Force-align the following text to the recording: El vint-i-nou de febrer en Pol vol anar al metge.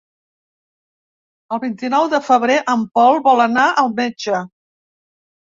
El 1.57 1.61
vint-i-nou 1.65 2.07
de 2.15 2.21
febrer 2.31 2.57
en 2.75 2.87
Pol 2.99 3.21
vol 3.29 3.45
anar 3.45 3.69
al 3.83 3.93
metge. 4.03 4.43